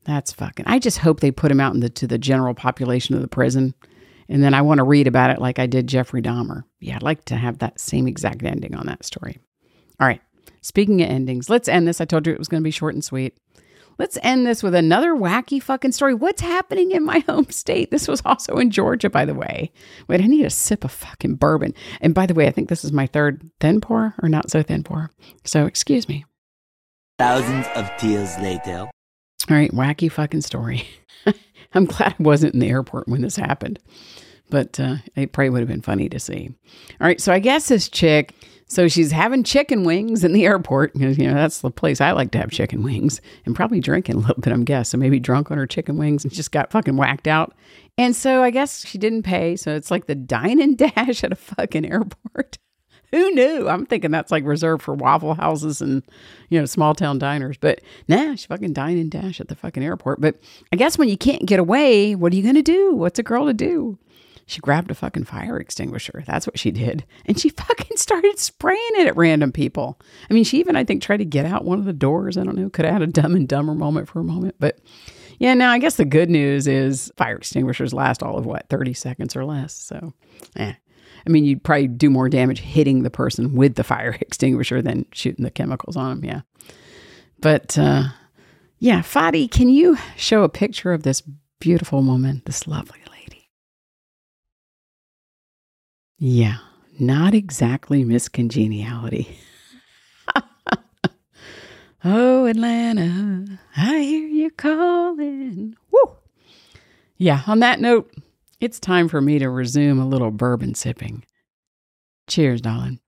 That's 0.06 0.32
fucking. 0.32 0.66
I 0.68 0.80
just 0.80 1.00
hope 1.00 1.20
they 1.20 1.32
put 1.32 1.52
him 1.52 1.60
out 1.60 1.76
into 1.76 2.08
the 2.08 2.18
general 2.18 2.54
population 2.54 3.16
of 3.16 3.22
the 3.22 3.28
prison. 3.28 3.76
And 4.28 4.44
then 4.44 4.54
I 4.54 4.62
want 4.62 4.78
to 4.78 4.84
read 4.84 5.08
about 5.08 5.32
it 5.32 5.40
like 5.40 5.60
I 5.60 5.66
did 5.66 5.88
Jeffrey 5.88 6.22
Dahmer. 6.22 6.64
Yeah, 6.80 6.96
I'd 6.96 7.04
like 7.04 7.26
to 7.26 7.36
have 7.36 7.60
that 7.60 7.80
same 7.80 8.08
exact 8.08 8.44
ending 8.44 8.76
on 8.76 8.86
that 8.88 9.04
story. 9.04 9.40
All 10.00 10.08
right. 10.08 10.22
Speaking 10.62 11.02
of 11.02 11.10
endings, 11.10 11.50
let's 11.50 11.68
end 11.68 11.88
this. 11.88 12.02
I 12.02 12.06
told 12.06 12.26
you 12.26 12.34
it 12.34 12.40
was 12.40 12.48
going 12.48 12.62
to 12.62 12.68
be 12.68 12.72
short 12.72 12.94
and 12.94 13.04
sweet. 13.04 13.38
Let's 14.00 14.18
end 14.24 14.48
this 14.48 14.64
with 14.64 14.74
another 14.74 15.14
wacky 15.14 15.62
fucking 15.62 15.92
story. 15.92 16.14
What's 16.14 16.42
happening 16.42 16.92
in 16.92 17.04
my 17.04 17.20
home 17.28 17.50
state? 17.50 17.92
This 17.92 18.08
was 18.08 18.22
also 18.24 18.56
in 18.56 18.72
Georgia, 18.72 19.10
by 19.10 19.26
the 19.26 19.36
way. 19.36 19.74
Wait, 20.08 20.22
I 20.22 20.26
need 20.26 20.46
a 20.46 20.50
sip 20.50 20.86
of 20.86 20.92
fucking 20.92 21.36
bourbon. 21.36 21.74
And 22.00 22.16
by 22.16 22.26
the 22.26 22.34
way, 22.34 22.48
I 22.48 22.52
think 22.52 22.70
this 22.70 22.86
is 22.86 22.94
my 22.94 23.08
third 23.08 23.52
thin 23.60 23.82
pour 23.82 24.16
or 24.24 24.30
not 24.30 24.50
so 24.50 24.64
thin 24.64 24.84
pour. 24.84 25.12
So 25.44 25.66
excuse 25.66 26.08
me. 26.08 26.26
Thousands 27.20 27.68
of 27.76 27.92
tears 27.98 28.38
later. 28.40 28.90
All 29.50 29.58
right, 29.58 29.72
wacky 29.72 30.10
fucking 30.10 30.42
story. 30.42 30.88
I'm 31.74 31.86
glad 31.86 32.16
I 32.18 32.24
wasn't 32.24 32.54
in 32.54 32.62
the 32.62 32.70
airport 32.70 33.10
when 33.10 33.22
this 33.22 33.36
happened, 33.36 33.80
but 34.50 34.80
uh, 34.80 34.96
it 35.16 35.34
probably 35.34 35.50
would 35.50 35.60
have 35.60 35.68
been 35.68 35.82
funny 35.82 36.08
to 36.08 36.20
see. 36.20 36.52
All 37.02 37.08
right, 37.08 37.20
so 37.20 37.34
I 37.34 37.40
guess 37.40 37.68
this 37.68 37.90
chick 37.90 38.34
so 38.70 38.88
she's 38.88 39.12
having 39.12 39.44
chicken 39.44 39.84
wings 39.84 40.24
in 40.24 40.32
the 40.32 40.46
airport 40.46 40.94
because, 40.94 41.18
you 41.18 41.28
know, 41.28 41.34
that's 41.34 41.62
the 41.62 41.72
place 41.72 42.00
I 42.00 42.12
like 42.12 42.30
to 42.32 42.38
have 42.38 42.52
chicken 42.52 42.84
wings 42.84 43.20
and 43.46 43.56
probably 43.56 43.80
drinking 43.80 44.18
a 44.18 44.20
little 44.20 44.40
bit, 44.40 44.54
I'm 44.54 44.64
guessing. 44.64 45.00
Maybe 45.00 45.20
drunk 45.20 45.50
on 45.50 45.58
her 45.58 45.66
chicken 45.66 45.98
wings 45.98 46.24
and 46.24 46.32
just 46.32 46.52
got 46.52 46.72
fucking 46.72 46.96
whacked 46.96 47.28
out. 47.28 47.56
And 47.98 48.16
so 48.16 48.44
I 48.44 48.52
guess 48.52 48.86
she 48.86 49.00
didn't 49.00 49.24
pay. 49.24 49.56
So 49.56 49.76
it's 49.76 49.90
like 49.90 50.06
the 50.06 50.14
dine 50.14 50.62
and 50.62 50.78
dash 50.96 51.24
at 51.24 51.32
a 51.32 51.36
fucking 51.36 51.84
airport. 51.84 52.60
Who 53.12 53.32
knew? 53.32 53.68
I'm 53.68 53.88
thinking 53.88 54.12
that's 54.12 54.32
like 54.32 54.44
reserved 54.46 54.84
for 54.84 54.94
waffle 54.94 55.34
houses 55.34 55.82
and, 55.82 56.04
you 56.50 56.60
know, 56.60 56.66
small 56.66 56.94
town 56.94 57.18
diners. 57.18 57.58
But 57.58 57.82
nah, 58.08 58.36
she 58.36 58.46
fucking 58.46 58.74
dine 58.74 59.00
and 59.00 59.10
dash 59.10 59.42
at 59.42 59.48
the 59.48 59.56
fucking 59.56 59.84
airport. 59.84 60.22
But 60.22 60.40
I 60.72 60.76
guess 60.76 60.96
when 60.96 61.10
you 61.10 61.18
can't 61.18 61.48
get 61.48 61.60
away, 61.60 62.14
what 62.14 62.32
are 62.34 62.36
you 62.36 62.44
going 62.44 62.54
to 62.54 62.62
do? 62.62 62.94
What's 62.94 63.18
a 63.18 63.24
girl 63.24 63.48
to 63.48 63.54
do? 63.56 63.98
She 64.50 64.62
grabbed 64.62 64.90
a 64.90 64.96
fucking 64.96 65.26
fire 65.26 65.60
extinguisher. 65.60 66.24
That's 66.26 66.48
what 66.48 66.58
she 66.58 66.72
did. 66.72 67.06
And 67.28 67.40
she 67.40 67.50
fucking 67.50 67.98
started 67.98 68.40
spraying 68.40 68.80
it 68.96 69.06
at 69.06 69.16
random 69.16 69.52
people. 69.52 70.02
I 70.28 70.34
mean, 70.34 70.44
she 70.44 70.60
even, 70.60 70.76
I 70.76 70.84
think, 70.84 71.04
tried 71.04 71.18
to 71.18 71.26
get 71.26 71.46
out 71.46 71.66
one 71.66 71.78
of 71.78 71.86
the 71.86 71.94
doors. 71.94 72.36
I 72.36 72.44
don't 72.44 72.58
know. 72.58 72.70
Could 72.72 72.86
have 72.86 72.94
had 72.94 73.02
a 73.04 73.08
dumb 73.08 73.36
and 73.36 73.48
dumber 73.48 73.76
moment 73.76 74.08
for 74.10 74.20
a 74.20 74.24
moment. 74.24 74.56
But 74.60 74.80
yeah, 75.38 75.54
now 75.54 75.70
I 75.70 75.78
guess 75.78 75.98
the 75.98 76.06
good 76.06 76.32
news 76.32 76.68
is 76.68 77.12
fire 77.16 77.36
extinguishers 77.36 77.94
last 77.94 78.24
all 78.24 78.40
of 78.40 78.48
what, 78.48 78.68
30 78.70 78.96
seconds 78.96 79.36
or 79.36 79.46
less. 79.46 79.76
So, 79.76 80.14
eh. 80.56 80.74
I 80.74 81.30
mean, 81.30 81.46
you'd 81.46 81.64
probably 81.64 81.88
do 81.88 82.10
more 82.10 82.28
damage 82.28 82.60
hitting 82.60 83.04
the 83.04 83.12
person 83.12 83.54
with 83.54 83.76
the 83.76 83.84
fire 83.84 84.18
extinguisher 84.22 84.82
than 84.82 85.06
shooting 85.14 85.46
the 85.46 85.52
chemicals 85.52 85.96
on 85.96 86.22
them. 86.22 86.26
Yeah. 86.26 86.42
But 87.40 87.78
uh, 87.78 88.06
yeah, 88.80 89.02
Fadi, 89.02 89.50
can 89.50 89.70
you 89.70 89.96
show 90.18 90.42
a 90.42 90.50
picture 90.50 90.92
of 90.92 91.04
this 91.04 91.22
beautiful 91.60 92.02
woman, 92.02 92.42
this 92.46 92.66
lovely 92.66 93.00
Yeah, 96.22 96.58
not 97.00 97.34
exactly 97.34 98.04
Miss 98.04 98.28
Congeniality. 98.28 99.40
oh, 102.04 102.46
Atlanta, 102.46 103.58
I 103.78 104.00
hear 104.00 104.28
you 104.28 104.52
calling. 104.52 105.78
Woo! 105.90 106.12
Yeah, 107.16 107.44
on 107.48 107.60
that 107.60 107.80
note, 107.80 108.14
it's 108.60 108.82
time 108.82 109.08
for 109.08 109.22
me 109.22 109.40
to 109.40 109.50
resume 109.50 109.98
a 109.98 110.06
little 110.06 110.30
bourbon 110.30 110.76
sipping. 110.76 111.24
Cheers, 112.28 112.60
darling. 112.60 113.00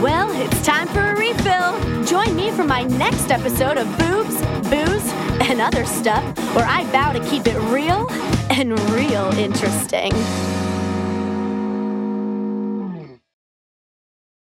Well, 0.00 0.30
it's 0.40 0.64
time 0.64 0.88
for 0.88 1.00
a 1.00 1.16
refill. 1.18 2.04
Join 2.06 2.34
me 2.34 2.50
for 2.50 2.64
my 2.64 2.84
next 2.84 3.30
episode 3.30 3.76
of 3.76 3.86
Boobs, 3.98 4.40
Booze, 4.70 5.21
and 5.40 5.60
other 5.60 5.84
stuff 5.84 6.24
where 6.54 6.66
I 6.66 6.84
vow 6.84 7.12
to 7.12 7.20
keep 7.28 7.46
it 7.46 7.58
real 7.72 8.06
and 8.50 8.78
real 8.90 9.26
interesting. 9.38 10.12